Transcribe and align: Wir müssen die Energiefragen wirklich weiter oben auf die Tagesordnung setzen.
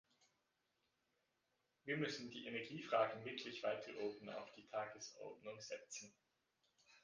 Wir 1.83 1.95
müssen 1.97 2.31
die 2.31 2.47
Energiefragen 2.47 3.23
wirklich 3.23 3.61
weiter 3.61 3.91
oben 4.01 4.29
auf 4.29 4.51
die 4.55 4.65
Tagesordnung 4.65 5.61
setzen. 5.61 6.11